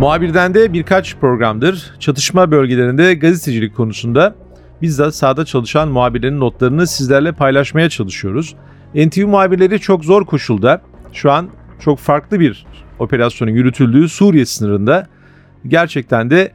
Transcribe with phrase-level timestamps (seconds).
[0.00, 4.34] Muhabirden de birkaç programdır çatışma bölgelerinde gazetecilik konusunda
[4.82, 8.56] bizzat sahada çalışan muhabirlerin notlarını sizlerle paylaşmaya çalışıyoruz.
[8.94, 10.82] NTV muhabirleri çok zor koşulda
[11.12, 11.48] şu an
[11.80, 12.66] çok farklı bir
[12.98, 15.06] operasyonun yürütüldüğü Suriye sınırında
[15.68, 16.52] gerçekten de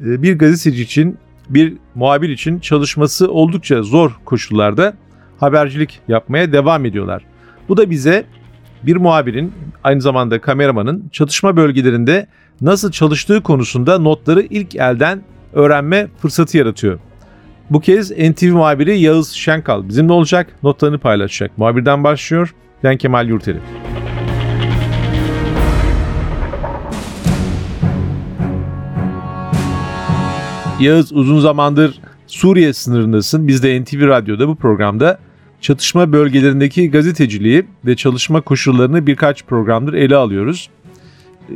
[0.00, 4.94] e, bir gazeteci için bir muhabir için çalışması oldukça zor koşullarda
[5.40, 7.24] habercilik yapmaya devam ediyorlar.
[7.68, 8.24] Bu da bize
[8.82, 9.52] bir muhabirin
[9.84, 12.26] aynı zamanda kameramanın çatışma bölgelerinde
[12.60, 15.22] nasıl çalıştığı konusunda notları ilk elden
[15.52, 16.98] öğrenme fırsatı yaratıyor.
[17.70, 21.58] Bu kez NTV muhabiri Yağız Şenkal bizimle olacak, notlarını paylaşacak.
[21.58, 23.58] Muhabirden başlıyor, ben Kemal Yurteri.
[30.80, 33.48] Yağız uzun zamandır Suriye sınırındasın.
[33.48, 35.18] Biz de NTV Radyo'da bu programda
[35.62, 40.70] çatışma bölgelerindeki gazeteciliği ve çalışma koşullarını birkaç programdır ele alıyoruz.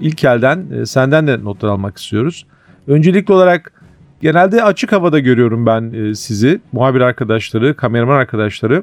[0.00, 2.46] İlk elden e, senden de notlar almak istiyoruz.
[2.86, 3.72] Öncelikli olarak
[4.20, 8.82] genelde açık havada görüyorum ben e, sizi, muhabir arkadaşları, kameraman arkadaşları.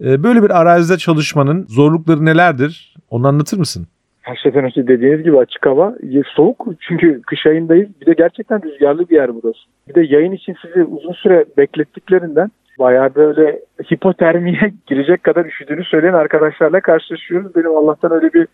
[0.00, 2.94] E, böyle bir arazide çalışmanın zorlukları nelerdir?
[3.10, 3.86] Onu anlatır mısın?
[4.22, 5.94] Her şeyden önce dediğiniz gibi açık hava
[6.36, 7.88] soğuk çünkü kış ayındayız.
[8.00, 9.58] Bir de gerçekten rüzgarlı bir yer burası.
[9.88, 13.60] Bir de yayın için sizi uzun süre beklettiklerinden bayağı böyle
[13.92, 17.56] hipotermiye girecek kadar üşüdüğünü söyleyen arkadaşlarla karşılaşıyoruz.
[17.56, 18.46] Benim Allah'tan öyle bir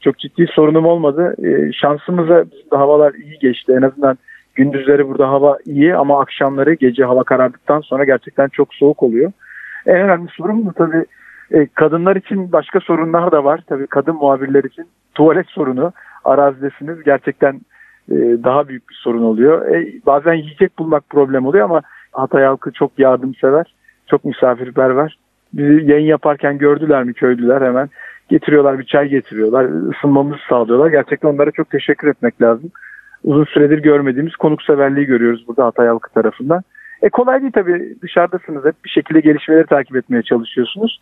[0.00, 1.34] çok ciddi sorunum olmadı.
[1.44, 3.72] E, şansımıza bizim de havalar iyi geçti.
[3.78, 4.18] En azından
[4.54, 9.32] gündüzleri burada hava iyi ama akşamları gece hava karardıktan sonra gerçekten çok soğuk oluyor.
[9.86, 11.04] En önemli sorun bu tabii
[11.50, 13.60] e, kadınlar için başka sorunlar da var.
[13.66, 15.92] Tabii kadın muhabirler için tuvalet sorunu
[16.24, 17.60] arazidesiniz gerçekten
[18.10, 19.74] e, daha büyük bir sorun oluyor.
[19.74, 23.74] E, bazen yiyecek bulmak problem oluyor ama Hatay halkı çok yardımsever,
[24.10, 25.18] çok misafirperver.
[25.52, 27.88] Bizi yayın yaparken gördüler mi köylüler hemen
[28.28, 30.90] getiriyorlar bir çay getiriyorlar, ısınmamızı sağlıyorlar.
[30.90, 32.70] Gerçekten onlara çok teşekkür etmek lazım.
[33.24, 36.62] Uzun süredir görmediğimiz konukseverliği görüyoruz burada Hatay halkı tarafından.
[37.02, 41.00] E kolay değil tabii dışarıdasınız hep bir şekilde gelişmeleri takip etmeye çalışıyorsunuz.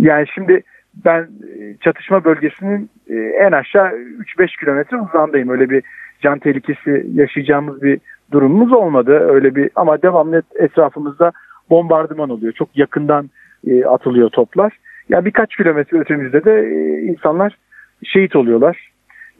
[0.00, 0.62] Yani şimdi
[1.04, 5.48] ben e, çatışma bölgesinin e, en aşağı 3-5 kilometre uzandayım.
[5.48, 5.82] Öyle bir
[6.20, 8.00] can tehlikesi yaşayacağımız bir
[8.32, 9.12] durumumuz olmadı.
[9.12, 11.32] Öyle bir ama devamlı etrafımızda
[11.70, 12.52] bombardıman oluyor.
[12.52, 13.30] Çok yakından
[13.66, 14.72] e, atılıyor toplar.
[15.08, 17.58] Yani birkaç kilometre ötemizde de e, insanlar
[18.04, 18.90] şehit oluyorlar.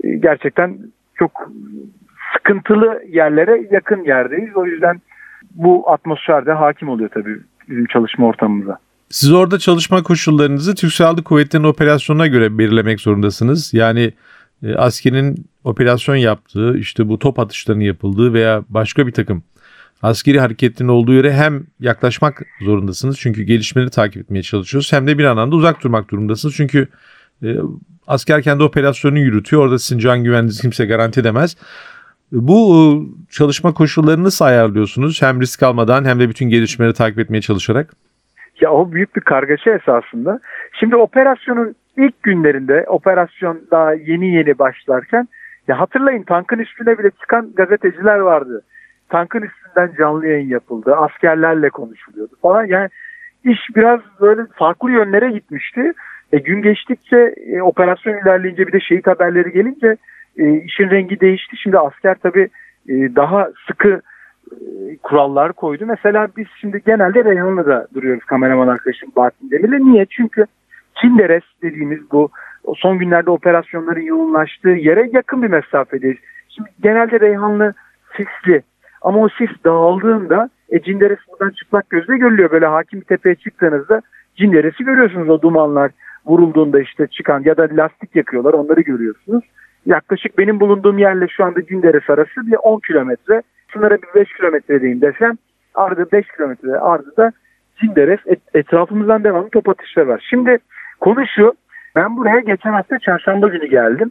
[0.05, 0.79] E, gerçekten
[1.15, 1.51] çok
[2.33, 4.57] sıkıntılı yerlere yakın yerdeyiz.
[4.57, 5.01] O yüzden
[5.55, 7.37] bu atmosferde hakim oluyor tabii
[7.69, 8.79] bizim çalışma ortamımıza.
[9.11, 13.75] Siz orada çalışma koşullarınızı Türk Silahlı Kuvvetleri'nin operasyonuna göre belirlemek zorundasınız.
[13.75, 14.13] Yani
[14.63, 19.43] e, askerin operasyon yaptığı, işte bu top atışlarının yapıldığı veya başka bir takım
[20.03, 25.25] askeri hareketlerin olduğu yere hem yaklaşmak zorundasınız çünkü gelişmeleri takip etmeye çalışıyoruz hem de bir
[25.25, 26.89] anlamda uzak durmak durumundasınız çünkü
[27.43, 27.57] e,
[28.07, 31.57] asker kendi operasyonunu yürütüyor orada sizin can güvenliğinizi kimse garanti edemez.
[32.33, 32.83] Bu e,
[33.31, 37.91] çalışma koşullarını nasıl ayarlıyorsunuz hem risk almadan hem de bütün gelişmeleri takip etmeye çalışarak?
[38.61, 40.41] Ya o büyük bir kargaşa esasında.
[40.81, 45.29] Şimdi operasyonun ilk günlerinde operasyon daha yeni yeni başlarken
[45.69, 48.63] ya hatırlayın tankın üstüne bile çıkan gazeteciler vardı.
[49.09, 50.97] Tankın üstünden canlı yayın yapıldı.
[50.97, 52.65] Askerlerle konuşuluyordu falan.
[52.65, 52.89] Yani
[53.45, 55.93] iş biraz böyle farklı yönlere gitmişti.
[56.33, 59.97] E, gün geçtikçe e, operasyon ilerleyince bir de şehit haberleri gelince
[60.39, 61.57] e, işin rengi değişti.
[61.57, 62.49] Şimdi asker tabii
[62.89, 64.01] e, daha sıkı
[64.51, 64.57] e,
[65.03, 65.85] kurallar koydu.
[65.87, 69.85] Mesela biz şimdi genelde Reyhanlı'da duruyoruz kameraman arkadaşım Bahattin Demir'le.
[69.85, 70.07] Niye?
[70.11, 70.47] Çünkü
[70.95, 72.31] Kinderes dediğimiz bu
[72.77, 76.19] son günlerde operasyonların yoğunlaştığı yere yakın bir mesafedeyiz.
[76.49, 77.75] Şimdi genelde Reyhanlı
[78.17, 78.63] sisli
[79.03, 82.51] ama o sis dağıldığında e, Cinderes buradan çıplak gözle görülüyor.
[82.51, 84.03] Böyle hakim bir tepeye çıktığınızda
[84.37, 85.91] Cinderes'i görüyorsunuz o dumanlar
[86.27, 89.45] vurulduğunda işte çıkan ya da lastik yakıyorlar onları görüyorsunuz.
[89.87, 93.43] Yaklaşık benim bulunduğum yerle şu anda Cinderes arası bir 10 kilometre.
[93.73, 95.37] Sınıra bir 5 kilometre diyeyim desem
[95.75, 97.33] ardı 5 kilometre ardı da
[97.81, 100.27] Cinderes et, etrafımızdan devamlı top atışları var.
[100.31, 100.59] Şimdi
[101.01, 101.55] konu şu
[101.97, 104.11] ben buraya geçen hafta çarşamba günü geldim.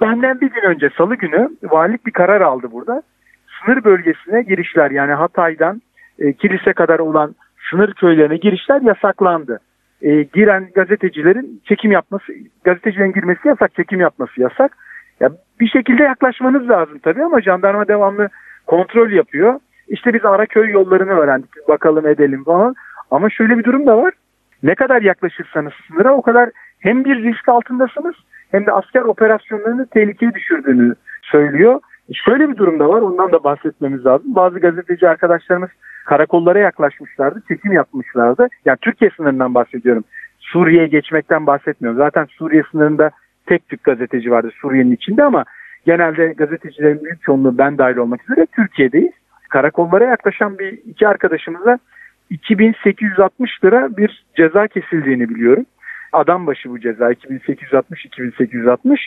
[0.00, 3.02] Benden bir gün önce salı günü valilik bir karar aldı burada.
[3.64, 5.82] Sınır bölgesine girişler yani Hatay'dan
[6.18, 7.34] e, kilise kadar olan
[7.70, 9.60] sınır köylerine girişler yasaklandı.
[10.02, 12.32] E, giren gazetecilerin çekim yapması,
[12.64, 14.76] gazetecilerin girmesi yasak, çekim yapması yasak.
[15.20, 15.30] Ya
[15.60, 18.28] bir şekilde yaklaşmanız lazım tabii ama jandarma devamlı
[18.66, 19.60] kontrol yapıyor.
[19.88, 21.68] İşte biz Araköy yollarını öğrendik.
[21.68, 22.74] Bakalım edelim falan.
[23.10, 24.14] Ama şöyle bir durum da var.
[24.62, 26.50] Ne kadar yaklaşırsanız sınıra o kadar
[26.80, 28.14] hem bir risk altındasınız
[28.50, 31.80] hem de asker operasyonlarını tehlikeye düşürdüğünü söylüyor.
[32.14, 34.34] Şöyle bir durum da var ondan da bahsetmemiz lazım.
[34.34, 35.70] Bazı gazeteci arkadaşlarımız
[36.04, 38.48] karakollara yaklaşmışlardı, çekim yapmışlardı.
[38.64, 40.04] Yani Türkiye sınırından bahsediyorum.
[40.38, 41.98] Suriye'ye geçmekten bahsetmiyorum.
[41.98, 43.10] Zaten Suriye sınırında
[43.46, 45.44] tek tük gazeteci vardı Suriye'nin içinde ama
[45.86, 49.12] genelde gazetecilerin büyük çoğunluğu ben dahil olmak üzere Türkiye'deyiz.
[49.48, 51.78] Karakollara yaklaşan bir iki arkadaşımıza
[52.30, 55.66] 2860 lira bir ceza kesildiğini biliyorum.
[56.12, 58.98] Adam başı bu ceza 2860-2860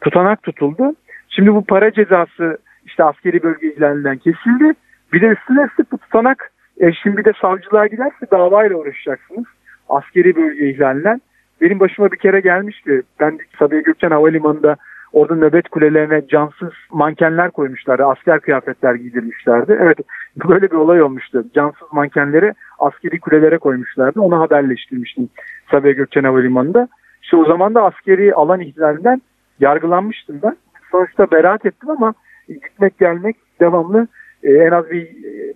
[0.00, 0.94] tutanak tutuldu.
[1.38, 4.72] Şimdi bu para cezası işte askeri bölge ihlalinden kesildi.
[5.12, 6.50] Bir de üstüne üstlük bu tutanak
[6.80, 9.44] e, şimdi de savcılığa giderse davayla uğraşacaksınız.
[9.88, 11.20] Askeri bölge ihlalinden.
[11.60, 13.02] Benim başıma bir kere gelmişti.
[13.20, 14.76] Ben Sabiha Gökçen Havalimanı'nda
[15.12, 18.04] orada nöbet kulelerine cansız mankenler koymuşlardı.
[18.04, 19.78] Asker kıyafetler giydirmişlerdi.
[19.80, 19.98] Evet
[20.48, 21.44] böyle bir olay olmuştu.
[21.54, 24.20] Cansız mankenleri askeri kulelere koymuşlardı.
[24.20, 25.28] Onu haberleştirmiştim
[25.70, 26.88] Sabiha Gökçen Havalimanı'nda.
[27.22, 29.22] İşte o zaman da askeri alan ihlalinden
[29.60, 30.56] yargılanmıştım ben.
[30.90, 32.14] Sonuçta beraat ettim ama
[32.48, 34.06] gitmek gelmek devamlı
[34.42, 35.06] e, en az bir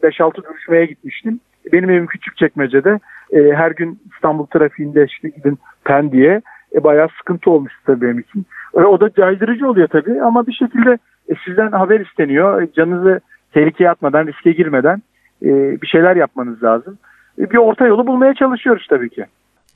[0.03, 1.41] 5-6 duruşmaya gitmiştim.
[1.73, 2.99] Benim evim küçük çekmecede.
[3.33, 6.43] E, her gün İstanbul trafiğinde işte gidin Pendik'e
[6.75, 8.47] e, bayağı sıkıntı olmuştu tabii benim için.
[8.75, 10.99] E, o da caydırıcı oluyor tabii ama bir şekilde
[11.29, 12.63] e, sizden haber isteniyor.
[12.63, 13.21] E, canınızı
[13.53, 15.03] tehlikeye atmadan, riske girmeden
[15.43, 15.49] e,
[15.83, 16.99] bir şeyler yapmanız lazım.
[17.39, 19.27] E, bir orta yolu bulmaya çalışıyoruz tabii ki.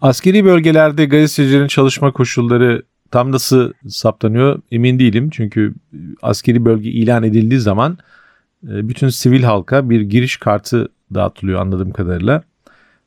[0.00, 5.30] Askeri bölgelerde gazetecilerin çalışma koşulları tam nasıl saptanıyor emin değilim.
[5.30, 5.74] Çünkü
[6.22, 7.98] askeri bölge ilan edildiği zaman
[8.64, 12.42] e, bütün sivil halka bir giriş kartı dağıtılıyor anladığım kadarıyla.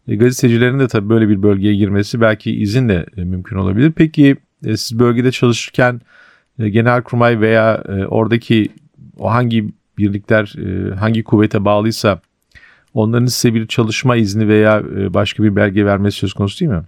[0.07, 3.91] E, gazetecilerin de tabii böyle bir bölgeye girmesi belki izinle e, mümkün olabilir.
[3.95, 6.01] Peki siz bölgede çalışırken
[6.57, 8.69] genelkurmay veya oradaki
[9.17, 10.55] o hangi birlikler
[10.99, 12.19] hangi kuvvete bağlıysa
[12.93, 16.83] onların size bir çalışma izni veya başka bir belge vermesi söz konusu değil mi?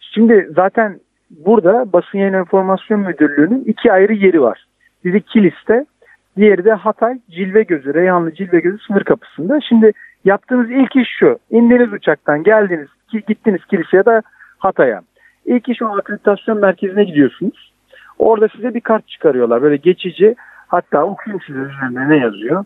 [0.00, 1.00] Şimdi zaten
[1.30, 4.64] burada basın yayın enformasyon müdürlüğünün iki ayrı yeri var.
[5.04, 5.86] Biri Kilis'te,
[6.36, 9.60] diğeri de Hatay Cilve Gözü, Reyhanlı Cilve Gözü sınır kapısında.
[9.68, 9.92] Şimdi
[10.24, 11.38] yaptığınız ilk iş şu.
[11.50, 12.88] İndiniz uçaktan, geldiniz,
[13.28, 14.22] gittiniz Kilis'e ya da
[14.58, 15.00] Hatay'a.
[15.44, 17.72] İlk iş o akreditasyon merkezine gidiyorsunuz.
[18.18, 19.62] Orada size bir kart çıkarıyorlar.
[19.62, 20.34] Böyle geçici,
[20.66, 22.64] hatta okuyayım size üzerinde ne yazıyor.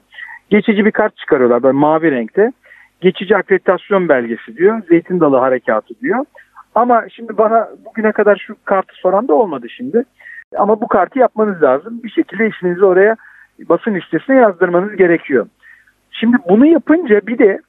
[0.50, 2.52] Geçici bir kart çıkarıyorlar böyle mavi renkte.
[3.00, 4.82] Geçici akreditasyon belgesi diyor.
[4.88, 6.24] Zeytin Dalı Harekatı diyor.
[6.74, 10.04] Ama şimdi bana bugüne kadar şu kartı soran da olmadı şimdi.
[10.56, 12.00] Ama bu kartı yapmanız lazım.
[12.04, 13.16] Bir şekilde isminizi oraya
[13.68, 15.46] basın listesine yazdırmanız gerekiyor.
[16.10, 17.60] Şimdi bunu yapınca bir de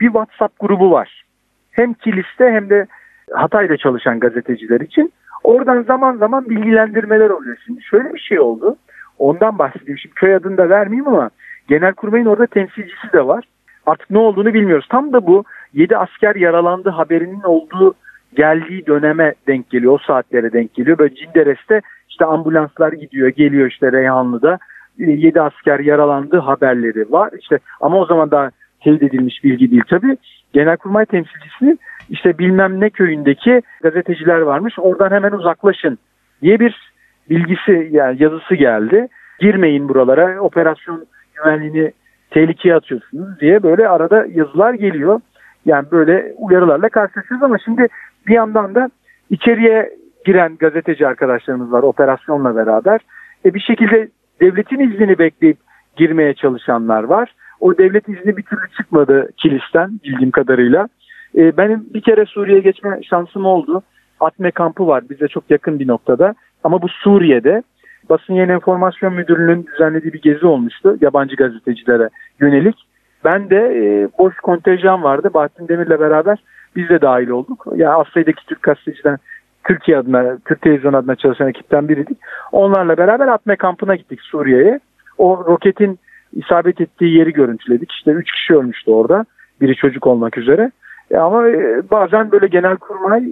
[0.00, 1.24] bir WhatsApp grubu var.
[1.70, 2.86] Hem Kilis'te hem de
[3.32, 5.12] Hatay'da çalışan gazeteciler için.
[5.44, 7.56] Oradan zaman zaman bilgilendirmeler oluyor.
[7.66, 8.76] Şimdi şöyle bir şey oldu.
[9.18, 9.98] Ondan bahsedeyim.
[9.98, 11.30] Şimdi köy adını da vermeyeyim ama
[11.68, 13.44] Genelkurmay'ın orada temsilcisi de var.
[13.86, 14.86] Artık ne olduğunu bilmiyoruz.
[14.90, 17.94] Tam da bu 7 asker yaralandı haberinin olduğu
[18.36, 19.92] geldiği döneme denk geliyor.
[19.92, 20.98] O saatlere denk geliyor.
[20.98, 24.58] Böyle Cinderes'te işte ambulanslar gidiyor, geliyor işte Reyhanlı'da.
[24.98, 27.30] 7 asker yaralandı haberleri var.
[27.40, 30.16] İşte ama o zaman daha teyit edilmiş bilgi değil tabii.
[30.52, 31.78] Genelkurmay temsilcisi
[32.10, 34.74] işte bilmem ne köyündeki gazeteciler varmış.
[34.78, 35.98] Oradan hemen uzaklaşın
[36.42, 36.92] diye bir
[37.30, 39.08] bilgisi yani yazısı geldi.
[39.40, 41.92] Girmeyin buralara operasyon güvenliğini
[42.30, 45.20] tehlikeye atıyorsunuz diye böyle arada yazılar geliyor.
[45.66, 47.88] Yani böyle uyarılarla karşılaşıyoruz ama şimdi
[48.28, 48.90] bir yandan da
[49.30, 49.90] içeriye
[50.24, 53.00] giren gazeteci arkadaşlarımız var operasyonla beraber.
[53.44, 54.08] E bir şekilde
[54.40, 55.58] devletin iznini bekleyip
[55.96, 57.34] girmeye çalışanlar var.
[57.60, 60.88] O devlet izni bir türlü çıkmadı kilisten bildiğim kadarıyla.
[61.36, 63.82] E, benim bir kere Suriye'ye geçme şansım oldu.
[64.20, 66.34] Atme kampı var bize çok yakın bir noktada.
[66.64, 67.62] Ama bu Suriye'de
[68.10, 72.08] basın yayın enformasyon müdürlüğünün düzenlediği bir gezi olmuştu yabancı gazetecilere
[72.40, 72.76] yönelik.
[73.24, 75.30] Ben de e, boş kontenjan vardı.
[75.34, 76.38] Bahattin Demir'le beraber
[76.76, 77.66] biz de dahil olduk.
[77.76, 79.18] Yani az sayıdaki Türk gazeteciden
[79.64, 82.18] Türkiye adına, Türk televizyon adına çalışan ekipten biriydik.
[82.52, 84.80] Onlarla beraber Atme kampına gittik Suriye'ye.
[85.18, 85.98] O roketin
[86.32, 87.92] isabet ettiği yeri görüntüledik.
[87.92, 89.24] İşte üç kişi ölmüştü orada.
[89.60, 90.70] Biri çocuk olmak üzere.
[91.10, 93.24] E ama e, bazen böyle genel kurmay,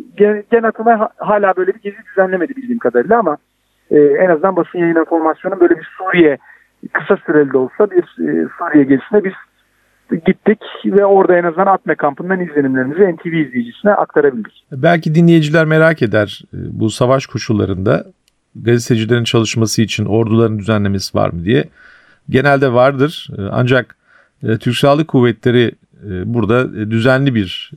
[0.51, 3.37] genel kurmay hala böyle bir gezi düzenlemedi bildiğim kadarıyla ama
[3.91, 6.39] e, en azından basın yayın informasyonu böyle bir Suriye
[6.93, 9.33] kısa süreli de olsa bir e, Suriye gezisine biz
[10.11, 14.65] gittik ve orada en azından Atme kampından izlenimlerimizi NTV izleyicisine aktarabildik.
[14.73, 18.05] Belki dinleyiciler merak eder e, bu savaş koşullarında
[18.55, 21.65] gazetecilerin çalışması için orduların düzenlemesi var mı diye.
[22.31, 23.97] Genelde vardır e, ancak
[24.43, 25.73] e, Türk Silahlı Kuvvetleri
[26.25, 27.71] burada düzenli bir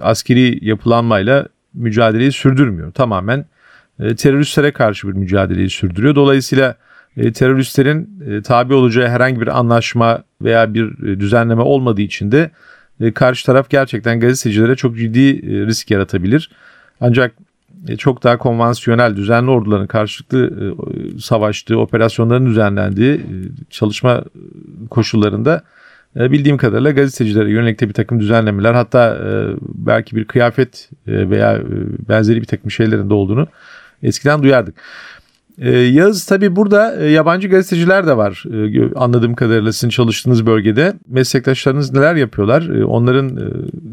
[0.00, 2.92] askeri yapılanmayla mücadeleyi sürdürmüyor.
[2.92, 3.44] Tamamen
[3.98, 6.14] teröristlere karşı bir mücadeleyi sürdürüyor.
[6.14, 6.76] Dolayısıyla
[7.16, 12.50] e, teröristlerin e, tabi olacağı herhangi bir anlaşma veya bir e, düzenleme olmadığı için de
[13.14, 16.50] karşı taraf gerçekten gazetecilere çok ciddi risk yaratabilir.
[17.00, 17.34] Ancak
[17.98, 23.20] çok daha konvansiyonel düzenli orduların karşılıklı e, savaştığı, operasyonların düzenlendiği
[23.70, 24.24] çalışma
[24.90, 25.62] koşullarında
[26.16, 29.18] bildiğim kadarıyla gazetecilere yönelik de bir takım düzenlemeler hatta
[29.62, 31.60] belki bir kıyafet veya
[32.08, 33.46] benzeri bir takım şeylerin de olduğunu
[34.02, 34.74] eskiden duyardık.
[35.64, 40.92] Ee, Yağız tabi burada e, yabancı gazeteciler de var ee, anladığım kadarıyla sizin çalıştığınız bölgede.
[41.08, 42.62] Meslektaşlarınız neler yapıyorlar?
[42.62, 43.46] Ee, onların e,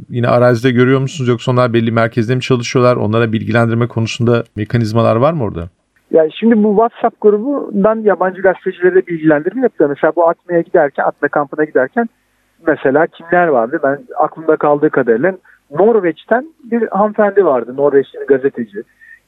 [0.09, 2.95] yine arazide görüyor musunuz yoksa onlar belli merkezde mi çalışıyorlar?
[2.95, 5.69] Onlara bilgilendirme konusunda mekanizmalar var mı orada?
[6.11, 9.89] Yani şimdi bu WhatsApp grubundan yabancı gazetecilere bilgilendirme yapıyor.
[9.89, 12.09] Mesela bu Atma'ya giderken, Atma kampına giderken
[12.67, 13.79] mesela kimler vardı?
[13.83, 15.37] Ben aklımda kaldığı kadarıyla
[15.71, 17.73] Norveç'ten bir hanımefendi vardı.
[17.77, 18.83] Norveçli bir gazeteci.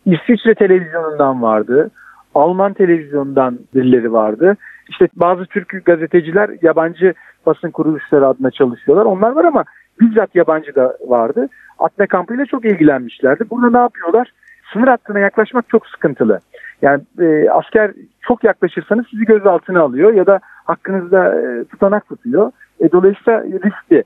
[0.06, 1.92] İsviçre televizyonundan vardı.
[2.36, 4.58] Alman televizyondan birileri vardı.
[4.90, 7.14] İşte bazı Türk gazeteciler yabancı
[7.46, 9.06] basın kuruluşları adına çalışıyorlar.
[9.06, 9.64] Onlar var ama
[10.02, 11.50] bizzat yabancı da vardı.
[11.80, 13.50] Atma kampıyla çok ilgilenmişlerdi.
[13.50, 14.32] Burada ne yapıyorlar?
[14.74, 16.40] Sınır hattına yaklaşmak çok sıkıntılı.
[16.82, 22.52] Yani e, asker çok yaklaşırsanız sizi gözaltına alıyor ya da hakkınızda e, tutanak tutuyor.
[22.80, 24.04] E, dolayısıyla riskli.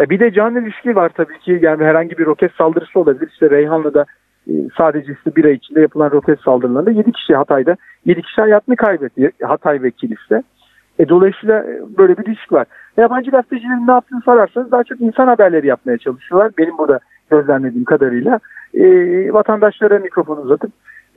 [0.00, 1.58] E, bir de canlı riski var tabii ki.
[1.62, 3.28] Yani herhangi bir roket saldırısı olabilir.
[3.32, 4.06] İşte Reyhanlı'da e,
[4.78, 9.30] sadece işte bir ay içinde yapılan roket saldırılarında 7 kişi Hatay'da 7 kişi hayatını kaybetti
[9.42, 10.42] Hatay ve Kilis'te.
[10.98, 12.66] E, dolayısıyla e, böyle bir risk var.
[12.96, 16.52] Yabancı gazetecilerin ne yaptığını sorarsanız daha çok insan haberleri yapmaya çalışıyorlar.
[16.58, 18.40] Benim burada gözlemlediğim kadarıyla
[18.74, 18.84] e,
[19.32, 20.72] vatandaşlara mikrofon uzatıp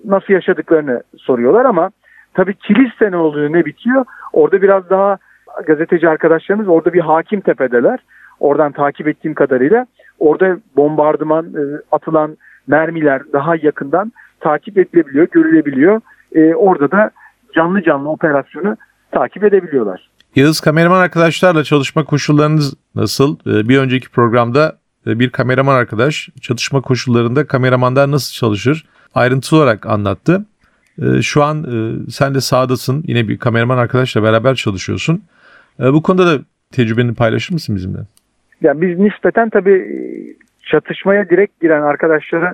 [0.05, 1.91] nasıl yaşadıklarını soruyorlar ama
[2.33, 5.17] tabii Kilis'te ne oluyor ne bitiyor orada biraz daha
[5.65, 7.99] gazeteci arkadaşlarımız orada bir hakim tepedeler.
[8.39, 9.85] Oradan takip ettiğim kadarıyla
[10.19, 11.61] orada bombardıman e,
[11.91, 16.01] atılan mermiler daha yakından takip edilebiliyor, görülebiliyor.
[16.35, 17.11] E, orada da
[17.55, 18.77] canlı canlı operasyonu
[19.11, 20.09] takip edebiliyorlar.
[20.35, 23.37] Yağız kameraman arkadaşlarla çalışma koşullarınız nasıl?
[23.47, 24.77] E, bir önceki programda
[25.07, 30.45] e, bir kameraman arkadaş çatışma koşullarında kameramanlar nasıl çalışır ayrıntılı olarak anlattı.
[31.01, 31.65] E, şu an
[32.09, 35.21] sen de sahadasın yine bir kameraman arkadaşla beraber çalışıyorsun.
[35.79, 37.99] Bu konuda da tecrübeni paylaşır mısın bizimle?
[38.61, 42.53] Yani biz nispeten tabii çatışmaya direkt giren arkadaşlara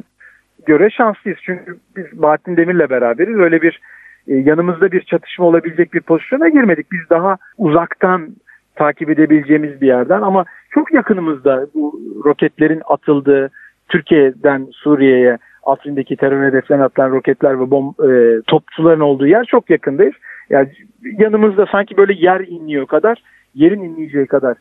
[0.66, 1.40] göre şanslıyız.
[1.44, 3.38] Çünkü biz Bahattin Demir'le beraberiz.
[3.38, 3.82] Öyle bir
[4.28, 6.92] e, yanımızda bir çatışma olabilecek bir pozisyona girmedik.
[6.92, 8.30] Biz daha uzaktan
[8.76, 13.50] takip edebileceğimiz bir yerden ama çok yakınımızda bu roketlerin atıldığı
[13.90, 20.14] Türkiye'den Suriye'ye Afrin'deki terör hedeflerine atılan roketler ve bom e, topçuların olduğu yer çok yakındayız.
[20.50, 20.70] Yani
[21.04, 23.24] yanımızda sanki böyle yer inliyor kadar,
[23.56, 24.58] yerin inleyeceği kadar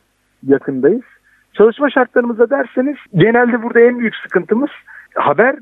[0.47, 1.01] yakındayız.
[1.53, 4.69] Çalışma şartlarımızda derseniz genelde burada en büyük sıkıntımız
[5.15, 5.55] haber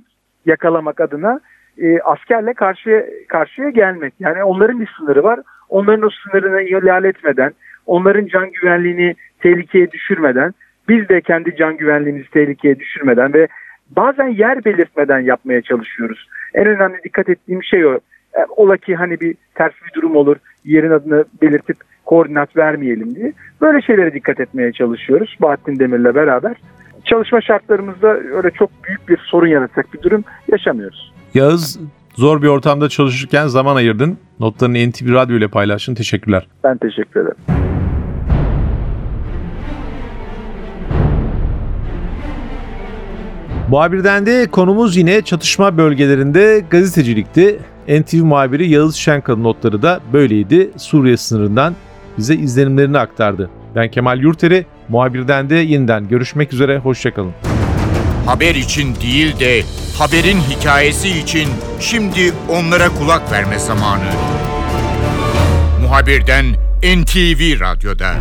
[0.45, 1.39] yakalamak adına
[1.77, 4.13] e, askerle karşıya karşıya gelmek.
[4.19, 5.39] Yani onların bir sınırı var.
[5.69, 7.51] Onların o sınırını ihlal etmeden,
[7.85, 10.53] onların can güvenliğini tehlikeye düşürmeden,
[10.89, 13.47] biz de kendi can güvenliğimizi tehlikeye düşürmeden ve
[13.89, 16.27] bazen yer belirtmeden yapmaya çalışıyoruz.
[16.53, 17.99] En önemli dikkat ettiğim şey o.
[18.33, 21.77] E, ola ki hani bir ters bir durum olur, yerin adını belirtip
[22.07, 23.33] koordinat vermeyelim diye.
[23.61, 26.55] Böyle şeylere dikkat etmeye çalışıyoruz Bahattin Demir'le beraber.
[27.05, 31.13] Çalışma şartlarımızda öyle çok büyük bir sorun yaratacak bir durum yaşamıyoruz.
[31.33, 31.79] Yağız
[32.15, 34.17] zor bir ortamda çalışırken zaman ayırdın.
[34.39, 35.95] Notlarını NTV Radyo ile paylaştın.
[35.95, 36.47] Teşekkürler.
[36.63, 37.37] Ben teşekkür ederim.
[43.69, 47.59] Muhabirden de konumuz yine çatışma bölgelerinde gazetecilikti.
[47.87, 50.71] NTV muhabiri Yağız Şenkal'ın notları da böyleydi.
[50.77, 51.73] Suriye sınırından
[52.17, 53.49] bize izlenimlerini aktardı.
[53.75, 57.33] Ben Kemal Yurteri, muhabirden de yeniden görüşmek üzere, hoşçakalın.
[58.25, 59.63] Haber için değil de
[59.97, 64.09] haberin hikayesi için şimdi onlara kulak verme zamanı.
[65.81, 66.45] Muhabirden
[66.83, 68.13] NTV Radyo'da.